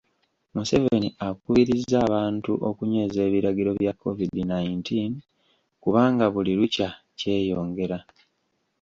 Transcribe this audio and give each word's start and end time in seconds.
Museveni 0.53 1.09
akubirizza 1.27 1.95
abantu 2.07 2.51
okunyweza 2.69 3.19
ebiragiro 3.27 3.71
bya 3.79 3.93
COVID 4.01 4.31
nineteen 4.51 5.11
kubanga 5.83 6.25
buli 6.33 6.51
lukya 6.59 6.89
kyeyongera 7.19 7.97